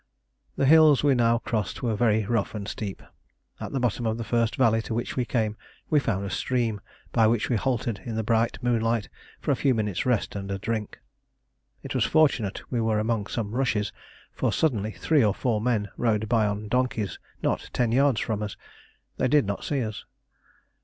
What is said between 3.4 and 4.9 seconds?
At the bottom of the first valley